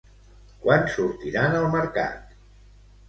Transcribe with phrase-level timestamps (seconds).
[0.63, 2.37] Quan sortiran al mercat?